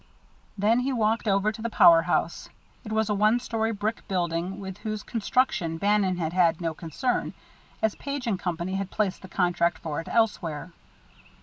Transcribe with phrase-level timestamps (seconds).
[0.57, 2.49] Then he walked over to the power house.
[2.83, 7.35] It was a one story brick building, with whose construction Bannon had had no concern,
[7.83, 10.71] as Page & Company had placed the contract for it elsewhere.